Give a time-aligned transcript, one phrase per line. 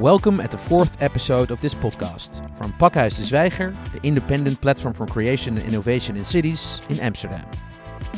[0.00, 4.94] Welcome at the fourth episode of this podcast from Pakhuis de Zwijger, the independent platform
[4.94, 7.46] for creation and innovation in cities in Amsterdam.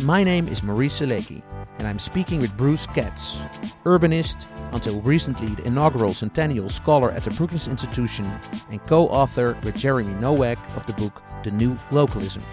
[0.03, 1.43] My name is Maurice Seleky,
[1.81, 3.39] and I'm speaking with Bruce Katz,
[3.85, 8.31] urbanist, until recently the inaugural Centennial Scholar at the Brookings Institution,
[8.71, 12.45] and co author with Jeremy Nowak of the book The New Localism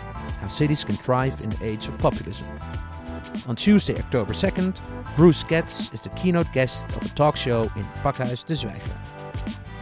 [0.42, 2.48] How Cities Can Thrive in the Age of Populism.
[3.48, 4.80] On Tuesday, October 2nd,
[5.16, 8.98] Bruce Katz is the keynote guest of a talk show in Pakhuis de Zwijger.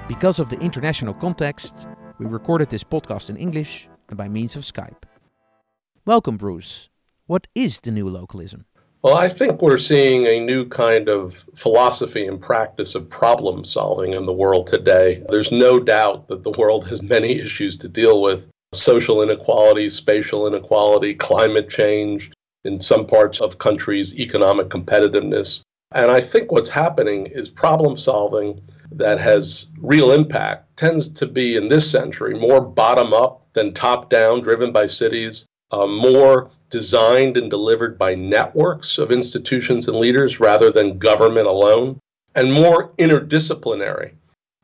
[0.08, 1.86] Because of the international context,
[2.18, 5.04] we recorded this podcast in English and by means of Skype.
[6.06, 6.88] Welcome, Bruce.
[7.26, 8.66] What is the new localism?
[9.02, 14.14] Well, I think we're seeing a new kind of philosophy and practice of problem solving
[14.14, 15.26] in the world today.
[15.28, 20.48] There's no doubt that the world has many issues to deal with social inequality, spatial
[20.48, 22.32] inequality, climate change,
[22.64, 25.62] in some parts of countries, economic competitiveness.
[25.92, 31.55] And I think what's happening is problem solving that has real impact tends to be
[31.55, 37.38] in this century more bottom up than top down, driven by cities, uh, more designed
[37.38, 41.99] and delivered by networks of institutions and leaders rather than government alone,
[42.35, 44.12] and more interdisciplinary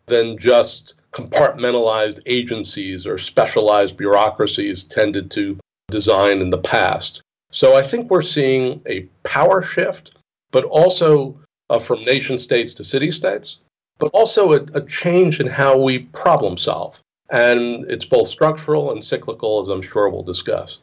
[0.06, 5.58] than just compartmentalized agencies or specialized bureaucracies tended to
[5.90, 7.22] design in the past.
[7.52, 10.12] So I think we're seeing a power shift,
[10.52, 13.60] but also uh, from nation states to city states,
[14.04, 17.00] but also a, a change in how we problem solve.
[17.30, 20.80] And it's both structural and cyclical, as I'm sure we'll discuss.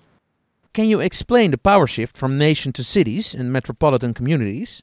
[0.73, 4.83] Can you explain the power shift from nation to cities and metropolitan communities?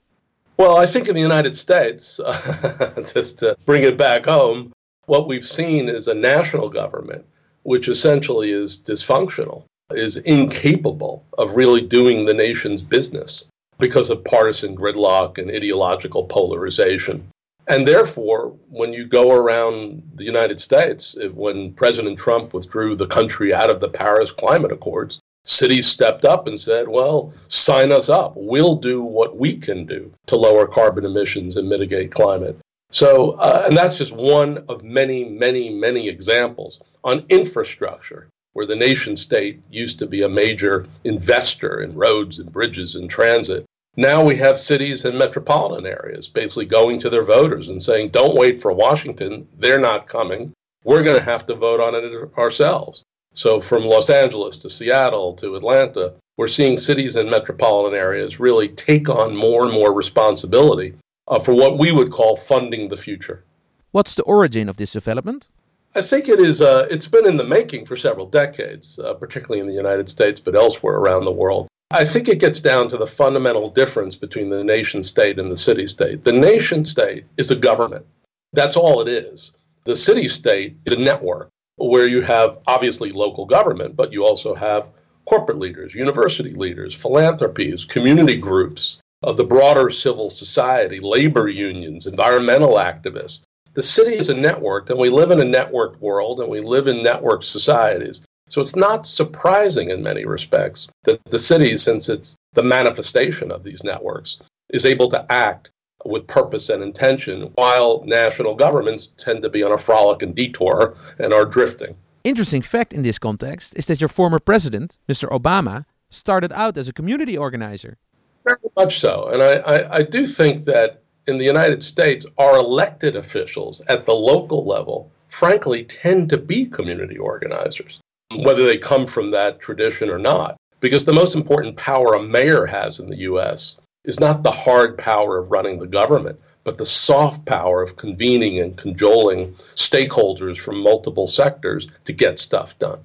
[0.58, 2.20] Well, I think in the United States,
[3.12, 4.72] just to bring it back home,
[5.08, 7.26] what we've seen is a national government
[7.64, 13.48] which essentially is dysfunctional is incapable of really doing the nation's business
[13.80, 17.28] because of partisan gridlock and ideological polarization.
[17.68, 23.54] And therefore, when you go around the United States, when President Trump withdrew the country
[23.54, 28.34] out of the Paris Climate Accords, cities stepped up and said, well, sign us up.
[28.36, 32.58] We'll do what we can do to lower carbon emissions and mitigate climate.
[32.90, 38.76] So, uh, and that's just one of many, many, many examples on infrastructure where the
[38.76, 43.66] nation state used to be a major investor in roads and bridges and transit.
[44.00, 48.38] Now we have cities and metropolitan areas basically going to their voters and saying, don't
[48.38, 49.48] wait for Washington.
[49.58, 50.54] They're not coming.
[50.84, 53.02] We're going to have to vote on it ourselves.
[53.34, 58.68] So from Los Angeles to Seattle to Atlanta, we're seeing cities and metropolitan areas really
[58.70, 60.94] take on more and more responsibility
[61.28, 63.44] uh, for what we would call funding the future.
[63.92, 65.48] What's the origin of this development?
[65.96, 66.62] I think it is.
[66.62, 70.40] Uh, it's been in the making for several decades, uh, particularly in the United States,
[70.40, 71.68] but elsewhere around the world.
[71.92, 75.58] I think it gets down to the fundamental difference between the nation state and the
[75.58, 76.24] city state.
[76.24, 78.06] The nation state is a government.
[78.54, 79.56] That's all it is.
[79.86, 84.54] The city state is a network where you have obviously local government, but you also
[84.54, 84.90] have
[85.26, 92.76] corporate leaders, university leaders, philanthropies, community groups, uh, the broader civil society, labor unions, environmental
[92.76, 93.44] activists,
[93.78, 96.88] the city is a network, and we live in a networked world, and we live
[96.88, 98.26] in networked societies.
[98.50, 103.64] So it's not surprising in many respects that the city, since it's the manifestation of
[103.64, 104.38] these networks,
[104.70, 105.70] is able to act
[106.06, 110.96] with purpose and intention, while national governments tend to be on a frolic and detour
[111.20, 111.96] and are drifting.
[112.24, 115.30] Interesting fact in this context is that your former president, Mr.
[115.30, 117.98] Obama, started out as a community organizer.
[118.46, 119.30] Very much so.
[119.30, 124.06] And I, I, I do think that in the United States, our elected officials at
[124.06, 128.00] the local level, frankly, tend to be community organizers,
[128.36, 130.58] whether they come from that tradition or not.
[130.80, 133.80] Because the most important power a mayor has in the U.S.
[134.06, 138.60] is not the hard power of running the government, but the soft power of convening
[138.60, 143.00] and cajoling stakeholders from multiple sectors to get stuff done.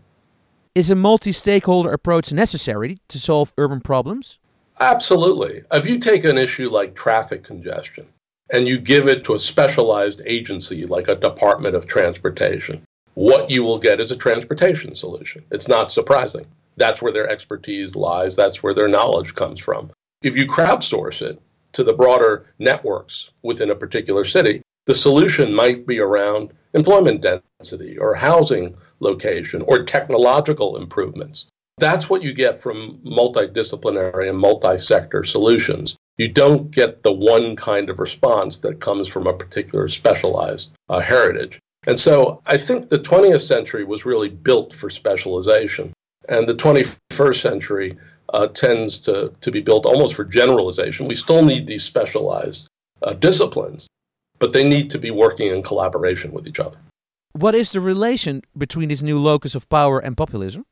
[0.74, 4.38] Is a multi stakeholder approach necessary to solve urban problems?
[4.80, 5.62] Absolutely.
[5.70, 8.06] If you take an issue like traffic congestion
[8.52, 12.82] and you give it to a specialized agency like a Department of Transportation,
[13.14, 15.44] what you will get is a transportation solution.
[15.50, 16.46] It's not surprising.
[16.76, 19.90] That's where their expertise lies, that's where their knowledge comes from.
[20.22, 21.40] If you crowdsource it
[21.72, 27.98] to the broader networks within a particular city, the solution might be around employment density
[27.98, 31.48] or housing location or technological improvements.
[31.78, 35.96] That's what you get from multidisciplinary and multi sector solutions.
[36.18, 41.00] You don't get the one kind of response that comes from a particular specialized uh,
[41.00, 41.58] heritage.
[41.86, 45.92] And so I think the 20th century was really built for specialization.
[46.28, 47.98] And the 21st century
[48.32, 51.06] uh, tends to, to be built almost for generalization.
[51.08, 52.68] We still need these specialized
[53.02, 53.88] uh, disciplines.
[54.42, 56.76] but they need to be working in collaboration with each other.
[57.30, 60.66] What is the relation between this new locus of power and populism?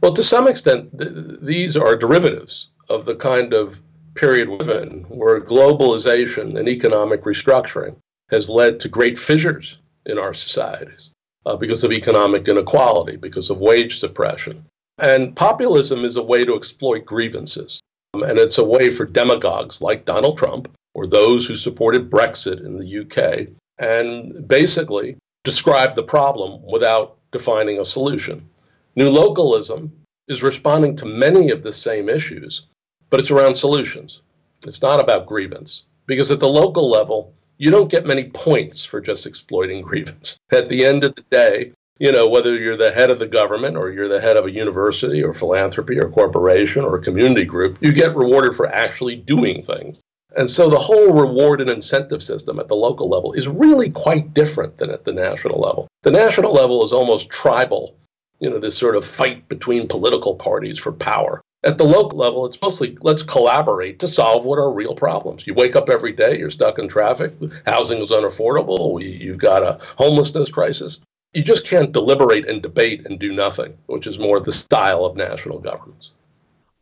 [0.00, 3.82] Well, to some extent, th- these are derivatives of the kind of
[4.14, 7.96] period we're in, where globalization and economic restructuring
[8.30, 11.10] has led to great fissures in our societies
[11.44, 14.64] uh, because of economic inequality, because of wage suppression.
[14.98, 17.80] And populism is a way to exploit grievances.
[18.14, 22.64] Um, and it's a way for demagogues like Donald Trump or those who supported Brexit
[22.64, 23.48] in the UK
[23.78, 28.48] and basically describe the problem without defining a solution.
[28.96, 29.92] New localism
[30.28, 32.62] is responding to many of the same issues,
[33.10, 34.22] but it's around solutions.
[34.66, 35.84] It's not about grievance.
[36.06, 40.38] Because at the local level, you don't get many points for just exploiting grievance.
[40.50, 43.76] At the end of the day, you know, whether you're the head of the government
[43.76, 47.92] or you're the head of a university or philanthropy or corporation or community group, you
[47.92, 49.96] get rewarded for actually doing things.
[50.36, 54.34] And so the whole reward and incentive system at the local level is really quite
[54.34, 55.88] different than at the national level.
[56.02, 57.96] The national level is almost tribal,
[58.38, 61.40] you know, this sort of fight between political parties for power.
[61.66, 65.48] At the local level, it's mostly let's collaborate to solve what are real problems.
[65.48, 67.34] You wake up every day, you're stuck in traffic,
[67.66, 71.00] housing is unaffordable, you've got a homelessness crisis.
[71.34, 75.16] You just can't deliberate and debate and do nothing, which is more the style of
[75.16, 76.12] national governments.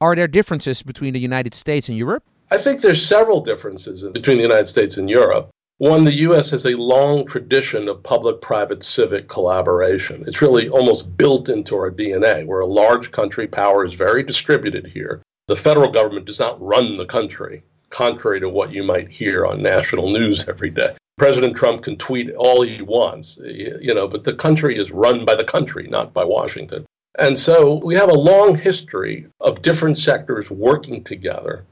[0.03, 2.23] Are there differences between the United States and Europe?
[2.51, 5.49] I think there's several differences between the United States and Europe.
[5.79, 6.51] One, the U.S.
[6.51, 10.23] has a long tradition of public private civic collaboration.
[10.25, 12.47] It's really almost built into our DNA.
[12.47, 15.21] We're a large country, power is very distributed here.
[15.49, 19.65] The federal government does not run the country, contrary to what you might hear on
[19.65, 20.95] national news every day.
[21.19, 25.35] President Trump can tweet all he wants, you know, but the country is run by
[25.35, 26.87] the country, not by Washington.
[27.19, 31.65] And so we have a long history of different sectors working together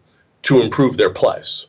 [0.42, 1.66] to improve their place.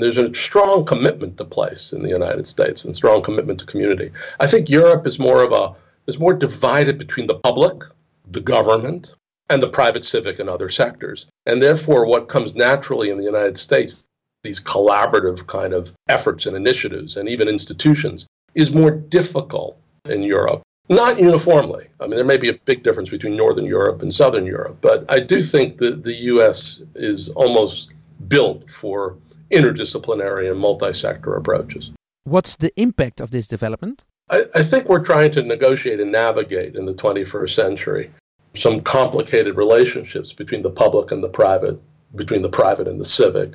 [0.00, 4.10] There's a strong commitment to place in the United States and strong commitment to community.
[4.40, 5.74] I think Europe is more of a
[6.06, 7.82] is more divided between the public,
[8.30, 9.14] the government,
[9.48, 11.26] and the private civic and other sectors.
[11.46, 14.04] And therefore, what comes naturally in the United States,
[14.42, 20.62] these collaborative kind of efforts and initiatives and even institutions, is more difficult in Europe.
[20.88, 21.86] Not uniformly.
[22.00, 25.04] I mean, there may be a big difference between Northern Europe and Southern Europe, but
[25.08, 26.82] I do think that the U.S.
[26.94, 27.90] is almost
[28.28, 29.16] built for
[29.52, 31.90] interdisciplinary and multi sector approaches.
[32.24, 34.04] What's the impact of this development?
[34.30, 38.10] I, I, think we're trying to negotiate and navigate in the 21st century
[38.54, 41.80] some complicated relationships between the public and the private,
[42.14, 43.54] between the private and the civic.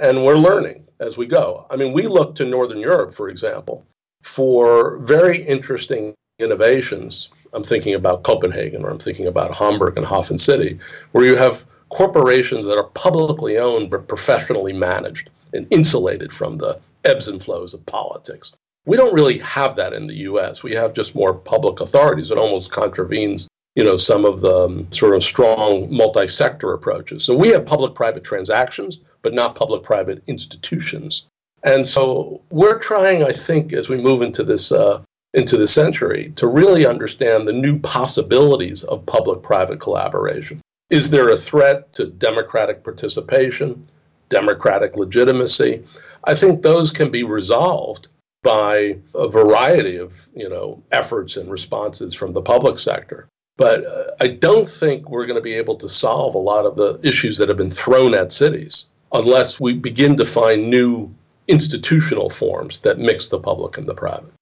[0.00, 1.66] And we're learning as we go.
[1.70, 3.84] I mean, we look to Northern Europe, for example,
[4.22, 7.30] for very interesting innovations.
[7.52, 10.78] I'm thinking about Copenhagen or I'm thinking about Hamburg and Hafen City,
[11.12, 16.78] where you have corporations that are publicly owned but professionally managed and insulated from the
[17.04, 18.52] ebbs and flows of politics.
[18.86, 20.62] We don't really have that in the US.
[20.62, 22.30] We have just more public authorities.
[22.30, 27.24] It almost contravenes, you know, some of the um, sort of strong multi-sector approaches.
[27.24, 31.24] So we have public-private transactions, but not public-private institutions.
[31.64, 35.02] And so we're trying, I think, as we move into this uh,
[35.34, 40.62] into the century, to really understand the new possibilities of public-private collaboration.
[40.90, 43.82] Is there a threat to democratic participation,
[44.28, 45.82] democratic legitimacy?
[46.24, 48.08] I think those can be resolved
[48.42, 53.28] by a variety of you know efforts and responses from the public sector.
[53.56, 56.76] But uh, I don't think we're going to be able to solve a lot of
[56.76, 61.12] the issues that have been thrown at cities unless we begin to find new
[61.48, 64.32] institutional forms that mix the public and the private.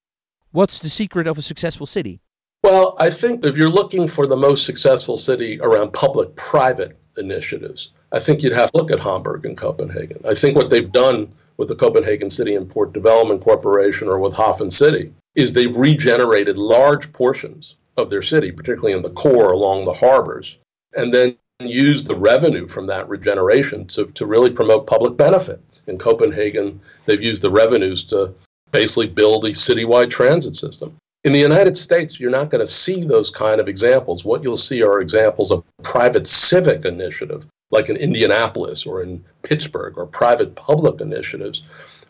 [0.52, 2.20] What's the secret of a successful city?
[2.64, 7.90] Well, I think if you're looking for the most successful city around public private initiatives,
[8.10, 10.22] I think you'd have to look at Hamburg and Copenhagen.
[10.26, 14.32] I think what they've done with the Copenhagen City and Port Development Corporation or with
[14.32, 19.84] Hafen City is they've regenerated large portions of their city, particularly in the core along
[19.84, 20.56] the harbors,
[20.96, 25.60] and then used the revenue from that regeneration to, to really promote public benefit.
[25.86, 28.34] In Copenhagen, they've used the revenues to
[28.70, 30.96] basically build a citywide transit system.
[31.24, 34.26] In the United States, you're not going to see those kind of examples.
[34.26, 39.96] What you'll see are examples of private civic initiative, like in Indianapolis or in Pittsburgh,
[39.96, 41.62] or private public initiatives,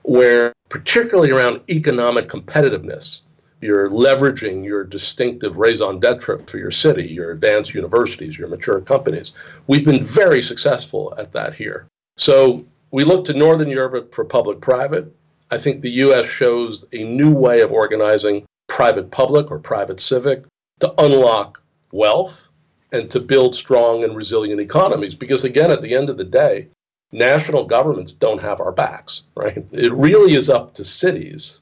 [0.02, 3.22] where, particularly around economic competitiveness,
[3.60, 9.32] you're leveraging your distinctive raison d'etre for your city, your advanced universities, your mature companies.
[9.68, 11.86] We've been very successful at that here.
[12.16, 15.14] So we look to Northern Europe for public private.
[15.52, 18.44] I think the US shows a new way of organizing
[18.74, 20.42] private public or private civic
[20.80, 21.62] to unlock
[21.92, 22.48] wealth
[22.90, 25.14] and to build strong and resilient economies.
[25.14, 26.66] Because again, at the end of the day,
[27.12, 29.64] national governments don't have our backs, right?
[29.70, 31.60] It really is up to cities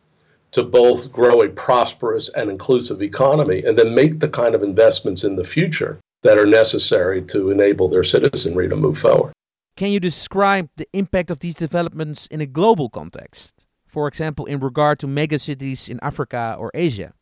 [0.52, 5.22] to both grow a prosperous and inclusive economy and then make the kind of investments
[5.22, 9.34] in the future that are necessary to enable their citizenry to move forward.
[9.76, 13.66] Can you describe the impact of these developments in a global context?
[13.92, 17.12] For example, in regard to megacities in Africa or Asia?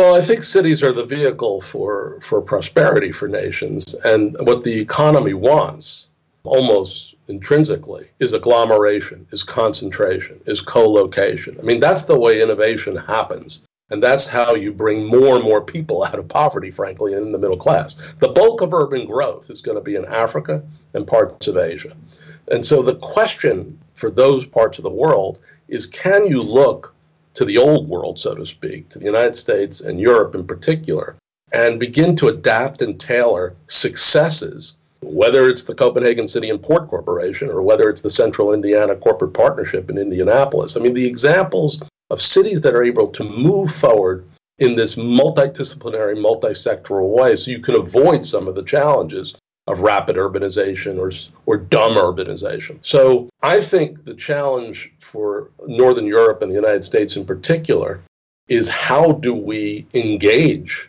[0.00, 3.94] Well, I think cities are the vehicle for, for prosperity for nations.
[4.04, 6.08] And what the economy wants,
[6.42, 11.56] almost intrinsically, is agglomeration, is concentration, is co location.
[11.60, 13.64] I mean, that's the way innovation happens.
[13.90, 17.38] And that's how you bring more and more people out of poverty, frankly, in the
[17.38, 17.98] middle class.
[18.18, 20.60] The bulk of urban growth is going to be in Africa
[20.92, 21.96] and parts of Asia.
[22.50, 25.38] And so the question for those parts of the world
[25.68, 26.94] is can you look
[27.34, 31.16] to the old world, so to speak, to the United States and Europe in particular,
[31.52, 37.48] and begin to adapt and tailor successes, whether it's the Copenhagen City and Port Corporation
[37.48, 40.76] or whether it's the Central Indiana Corporate Partnership in Indianapolis.
[40.76, 44.24] I mean, the examples of cities that are able to move forward
[44.58, 49.34] in this multidisciplinary, multi-sectoral way so you can avoid some of the challenges
[49.66, 51.10] of rapid urbanization or,
[51.46, 52.78] or dumb urbanization.
[52.82, 58.00] So I think the challenge for Northern Europe and the United States in particular
[58.48, 60.88] is how do we engage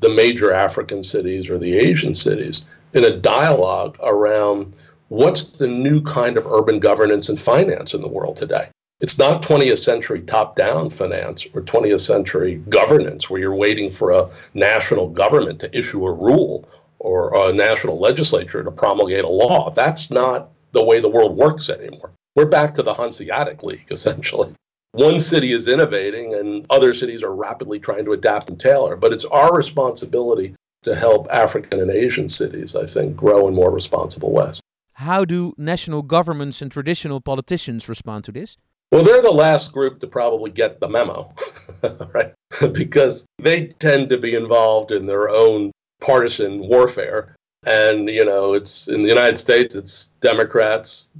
[0.00, 2.64] the major African cities or the Asian cities
[2.94, 4.72] in a dialogue around
[5.08, 8.68] what's the new kind of urban governance and finance in the world today?
[9.00, 14.10] It's not 20th century top down finance or 20th century governance where you're waiting for
[14.10, 16.68] a national government to issue a rule
[17.00, 19.70] or a national legislature to promulgate a law.
[19.70, 22.12] That's not the way the world works anymore.
[22.36, 24.54] We're back to the Hanseatic League, essentially.
[24.92, 29.12] One city is innovating and other cities are rapidly trying to adapt and tailor, but
[29.12, 34.32] it's our responsibility to help African and Asian cities, I think, grow in more responsible
[34.32, 34.60] ways.
[34.94, 38.56] How do national governments and traditional politicians respond to this?
[38.92, 41.32] Well, they're the last group to probably get the memo,
[42.14, 42.34] right?
[42.72, 47.36] because they tend to be involved in their own partisan warfare.
[47.64, 51.10] And, you know, it's in the United States, it's Democrats,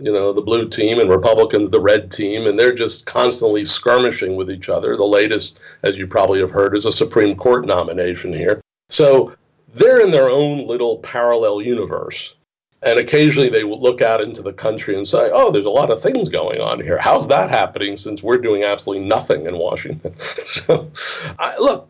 [0.00, 4.34] you know, the blue team, and Republicans, the red team, and they're just constantly skirmishing
[4.34, 4.96] with each other.
[4.96, 8.62] The latest, as you probably have heard, is a Supreme Court nomination here.
[8.88, 9.34] So
[9.74, 12.34] they're in their own little parallel universe.
[12.82, 15.90] And occasionally they will look out into the country and say, oh, there's a lot
[15.90, 16.98] of things going on here.
[16.98, 20.14] How's that happening since we're doing absolutely nothing in Washington?
[20.46, 20.90] so,
[21.38, 21.88] I, look,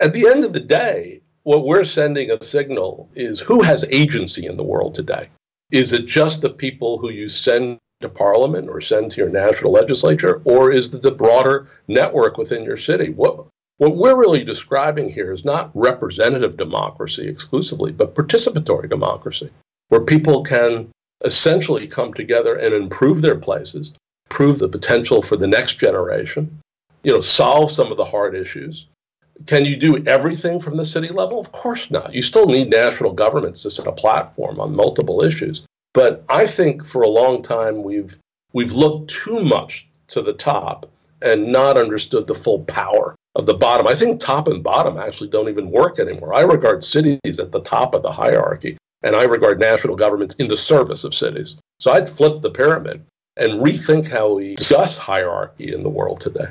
[0.00, 4.46] at the end of the day, what we're sending a signal is who has agency
[4.46, 5.28] in the world today?
[5.70, 9.72] Is it just the people who you send to parliament or send to your national
[9.72, 13.10] legislature, or is it the broader network within your city?
[13.10, 13.46] What,
[13.78, 19.50] what we're really describing here is not representative democracy exclusively, but participatory democracy
[19.88, 20.88] where people can
[21.24, 23.92] essentially come together and improve their places,
[24.28, 26.60] prove the potential for the next generation,
[27.02, 28.86] you know, solve some of the hard issues.
[29.46, 31.40] Can you do everything from the city level?
[31.40, 32.14] Of course not.
[32.14, 35.64] You still need national governments to set a platform on multiple issues.
[35.94, 38.16] But I think for a long time we've
[38.52, 43.54] we've looked too much to the top and not understood the full power of the
[43.54, 43.86] bottom.
[43.86, 46.34] I think top and bottom actually don't even work anymore.
[46.34, 50.48] I regard cities at the top of the hierarchy and I regard national governments in
[50.48, 51.56] the service of cities.
[51.80, 53.04] So I'd flip the pyramid
[53.36, 56.48] and rethink how we discuss hierarchy in the world today.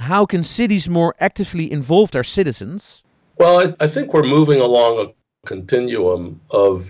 [0.00, 3.02] How can cities more actively involve their citizens?
[3.36, 6.86] Well, I, I think we're moving along a continuum of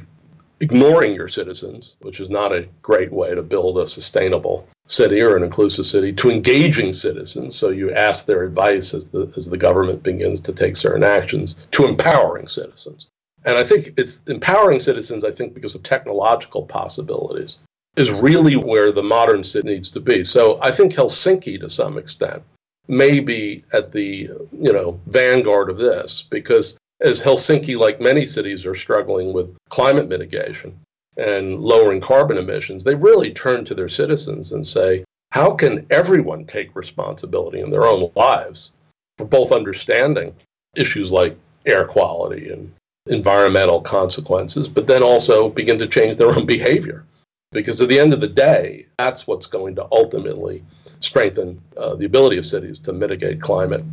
[0.61, 5.37] ignoring your citizens, which is not a great way to build a sustainable city or
[5.37, 7.57] an inclusive city, to engaging citizens.
[7.57, 11.57] So you ask their advice as the, as the government begins to take certain actions,
[11.73, 13.09] to empowering citizens.
[13.45, 17.59] And I think it's empowering citizens, I think, because of technological possibilities,
[17.97, 20.23] is really where the modern city needs to be.
[20.23, 22.45] So I think Helsinki, to some extent,
[22.89, 28.67] may be at the you know vanguard of this because as Helsinki, like many cities,
[28.67, 30.79] are struggling with climate mitigation
[31.17, 36.45] and lowering carbon emissions, they really turn to their citizens and say, how can everyone
[36.45, 38.73] take responsibility in their own lives
[39.17, 40.35] for both understanding
[40.77, 42.73] issues like air quality and
[43.07, 47.05] environmental consequences, but then also begin to change their own behavior.
[47.53, 50.63] Because at the end of the day, that's what's going to ultimately
[51.01, 53.85] strengthen uh, the ability of cities to mitigate climate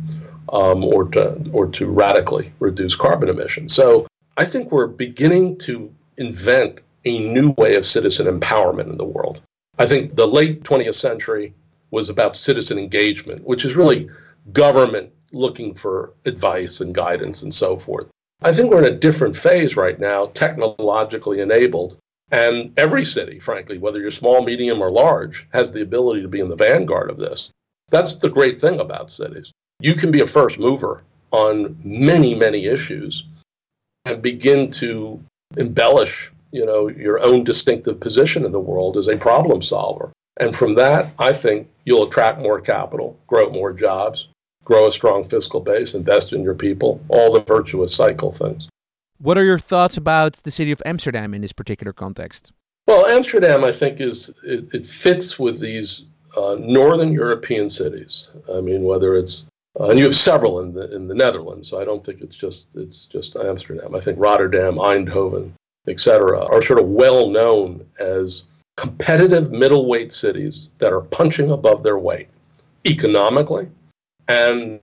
[0.50, 3.74] um, or to or to radically reduce carbon emissions.
[3.74, 9.04] So I think we're beginning to invent a new way of citizen empowerment in the
[9.04, 9.40] world.
[9.78, 11.54] I think the late 20th century
[11.90, 14.08] was about citizen engagement, which is really
[14.52, 18.06] government looking for advice and guidance and so forth.
[18.42, 21.96] I think we're in a different phase right now, technologically enabled,
[22.30, 26.40] And every city, frankly, whether you're small, medium, or large, has the ability to be
[26.40, 27.50] in the vanguard of this.
[27.88, 29.50] That's the great thing about cities.
[29.80, 33.24] You can be a first mover on many, many issues
[34.04, 35.22] and begin to
[35.56, 40.12] embellish, you know, your own distinctive position in the world as a problem solver.
[40.38, 44.28] And from that, I think you'll attract more capital, grow more jobs,
[44.64, 48.68] grow a strong fiscal base, invest in your people, all the virtuous cycle things.
[49.20, 52.52] What are your thoughts about the city of Amsterdam in this particular context?
[52.86, 56.04] Well, Amsterdam, I think, is it, it fits with these
[56.36, 58.30] uh, northern European cities.
[58.54, 59.44] I mean, whether it's
[59.78, 61.68] uh, and you have several in the in the Netherlands.
[61.68, 63.94] So I don't think it's just it's just Amsterdam.
[63.94, 65.50] I think Rotterdam, Eindhoven,
[65.88, 68.44] etc., are sort of well known as
[68.76, 72.28] competitive middleweight cities that are punching above their weight
[72.86, 73.68] economically,
[74.28, 74.78] and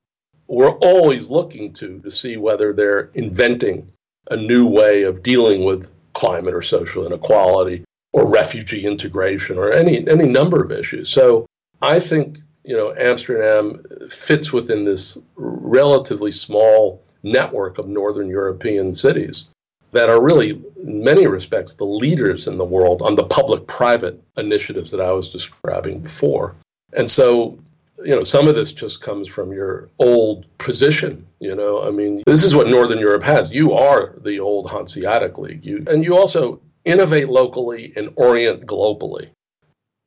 [0.48, 3.90] we're always looking to to see whether they're inventing
[4.32, 10.08] a new way of dealing with climate or social inequality or refugee integration or any
[10.08, 11.10] any number of issues.
[11.10, 11.46] So
[11.82, 19.48] I think you know Amsterdam fits within this relatively small network of northern European cities
[19.92, 24.22] that are really in many respects the leaders in the world on the public private
[24.38, 26.56] initiatives that I was describing before.
[26.94, 27.58] And so
[28.04, 31.26] you know, some of this just comes from your old position.
[31.40, 33.52] You know, I mean, this is what Northern Europe has.
[33.52, 35.66] You are the old Hanseatic League.
[35.66, 39.30] You and you also innovate locally and orient globally.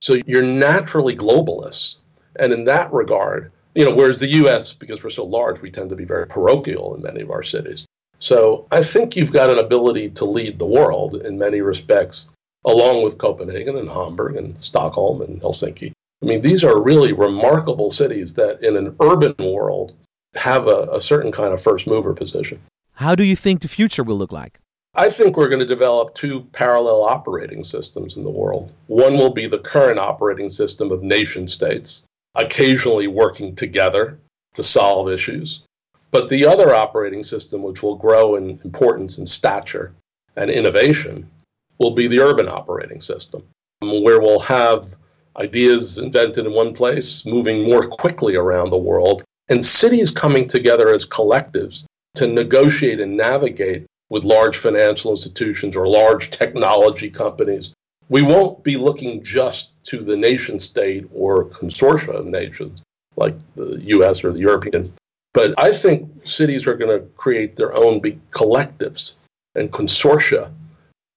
[0.00, 1.97] So you're naturally globalists.
[2.38, 5.90] And in that regard, you know, whereas the US, because we're so large, we tend
[5.90, 7.85] to be very parochial in many of our cities.
[8.21, 12.28] So I think you've got an ability to lead the world in many respects,
[12.64, 15.92] along with Copenhagen and Hamburg and Stockholm and Helsinki.
[16.23, 19.95] I mean, these are really remarkable cities that in an urban world
[20.35, 22.61] have a, a certain kind of first mover position.
[22.95, 24.59] How do you think the future will look like?
[24.95, 28.73] I think we're going to develop two parallel operating systems in the world.
[28.89, 32.04] One will be the current operating system of nation states,
[32.35, 34.19] occasionally working together
[34.54, 35.63] to solve issues.
[36.11, 39.93] But the other operating system, which will grow in importance and stature
[40.37, 41.31] and innovation,
[41.78, 43.45] will be the urban operating system,
[43.81, 44.97] where we'll have
[45.39, 50.93] ideas invented in one place moving more quickly around the world, and cities coming together
[50.93, 51.85] as collectives
[52.17, 57.73] to negotiate and navigate with large financial institutions or large technology companies.
[58.09, 62.81] We won't be looking just to the nation state or consortia of nations
[63.17, 64.93] like the US or the European.
[65.35, 69.15] But I think cities are going to create their own big collectives
[69.55, 70.51] and consortia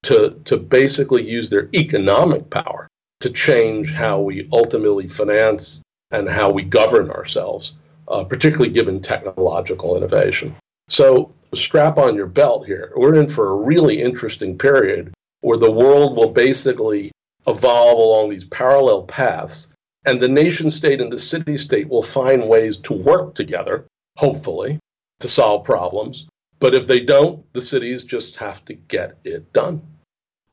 [0.04, 2.88] to, to basically use their economic power
[3.22, 5.82] to change how we ultimately finance
[6.12, 7.74] and how we govern ourselves,
[8.08, 10.56] uh, particularly given technological innovation.
[10.90, 12.92] So strap on your belt here.
[12.96, 17.12] We're in for a really interesting period where the world will basically
[17.48, 19.68] evolve along these parallel paths,
[20.06, 23.86] and the nation state and the city state will find ways to work together,
[24.18, 24.80] hopefully,
[25.20, 26.26] to solve problems.
[26.60, 29.82] But if they don't, the cities just have to get it done.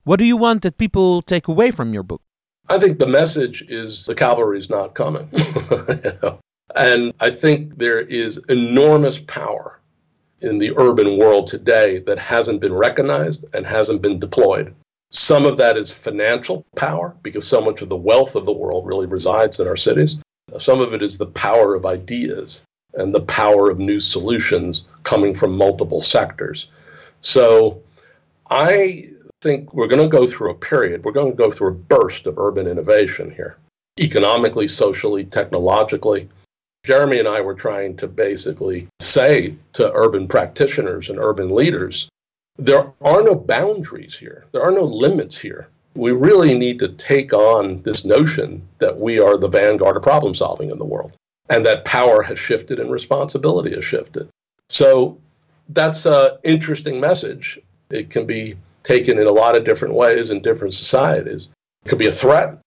[0.05, 2.23] What do you want that people take away from your book?
[2.69, 5.29] I think the message is the cavalry's not coming.
[5.33, 6.39] you know?
[6.77, 9.81] And I think there is enormous power
[10.41, 14.75] in the urban world today that hasn't been recognized and hasn't been deployed.
[15.11, 18.87] Some of that is financial power because so much of the wealth of the world
[18.87, 20.19] really resides in our cities.
[20.59, 25.35] Some of it is the power of ideas and the power of new solutions coming
[25.35, 26.69] from multiple sectors.
[27.23, 27.83] So
[28.51, 31.73] I think we're going to go through a period, we're going to go through a
[31.75, 33.57] burst of urban innovation here,
[33.99, 36.29] economically, socially, technologically.
[36.85, 42.09] Jeremy and I were trying to basically say to urban practitioners and urban leaders
[42.61, 45.69] there are no boundaries here, there are no limits here.
[45.95, 50.35] We really need to take on this notion that we are the vanguard of problem
[50.35, 51.13] solving in the world
[51.51, 54.29] and that power has shifted and responsibility has shifted.
[54.69, 55.19] So
[55.69, 57.61] that's an interesting message.
[57.91, 58.57] It can be
[58.89, 61.51] taken in a lot of different ways in different societies.
[61.85, 62.59] It could be a threat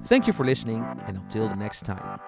[0.07, 2.21] Thank you for listening, and until the next time.